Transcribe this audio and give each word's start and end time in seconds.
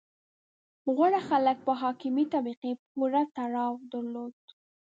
•غوره 0.95 1.21
خلک 1.29 1.57
په 1.67 1.73
حاکمې 1.81 2.25
طبقې 2.33 2.71
پورې 2.93 3.21
تړاو 3.35 3.73
درلود. 3.91 4.35